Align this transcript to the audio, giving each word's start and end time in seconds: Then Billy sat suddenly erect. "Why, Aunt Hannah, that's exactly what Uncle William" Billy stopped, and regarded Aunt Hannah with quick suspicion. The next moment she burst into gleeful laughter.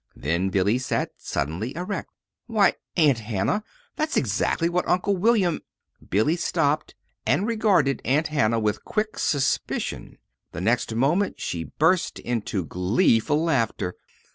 Then 0.15 0.49
Billy 0.49 0.79
sat 0.79 1.11
suddenly 1.17 1.75
erect. 1.75 2.09
"Why, 2.47 2.73
Aunt 2.97 3.19
Hannah, 3.19 3.63
that's 3.97 4.17
exactly 4.17 4.67
what 4.67 4.89
Uncle 4.89 5.15
William" 5.15 5.59
Billy 6.09 6.35
stopped, 6.35 6.95
and 7.23 7.45
regarded 7.45 8.01
Aunt 8.03 8.29
Hannah 8.29 8.59
with 8.59 8.83
quick 8.83 9.19
suspicion. 9.19 10.17
The 10.53 10.61
next 10.61 10.95
moment 10.95 11.39
she 11.39 11.65
burst 11.65 12.17
into 12.17 12.65
gleeful 12.65 13.43
laughter. 13.43 13.93